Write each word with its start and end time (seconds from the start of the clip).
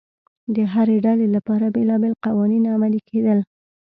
د 0.55 0.57
هرې 0.73 0.97
ډلې 1.05 1.27
لپاره 1.35 1.73
بېلابېل 1.75 2.13
قوانین 2.25 2.63
عملي 2.75 3.01
کېدل 3.09 3.39